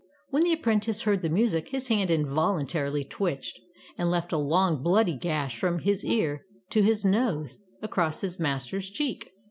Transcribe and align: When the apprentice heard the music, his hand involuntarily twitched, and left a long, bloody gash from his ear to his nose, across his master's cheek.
When 0.31 0.41
the 0.43 0.53
apprentice 0.53 1.03
heard 1.03 1.21
the 1.21 1.29
music, 1.29 1.67
his 1.67 1.89
hand 1.89 2.09
involuntarily 2.09 3.03
twitched, 3.03 3.59
and 3.99 4.09
left 4.09 4.31
a 4.31 4.37
long, 4.39 4.81
bloody 4.81 5.15
gash 5.15 5.59
from 5.59 5.77
his 5.77 6.03
ear 6.03 6.43
to 6.71 6.81
his 6.81 7.05
nose, 7.05 7.59
across 7.83 8.21
his 8.21 8.39
master's 8.39 8.89
cheek. 8.89 9.29